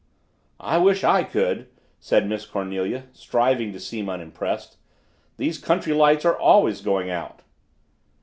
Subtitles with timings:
[0.59, 1.67] "I wish I could,"
[1.99, 4.77] said Miss Cornelia, striving to seem unimpressed.
[5.37, 7.43] "These country lights are always going out."